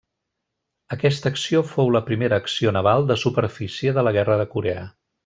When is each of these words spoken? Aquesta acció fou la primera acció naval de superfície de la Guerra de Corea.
Aquesta 0.95 1.31
acció 1.35 1.61
fou 1.73 1.91
la 1.95 2.01
primera 2.09 2.39
acció 2.45 2.73
naval 2.79 3.05
de 3.13 3.19
superfície 3.25 3.93
de 3.99 4.09
la 4.09 4.15
Guerra 4.21 4.39
de 4.45 4.49
Corea. 4.57 4.89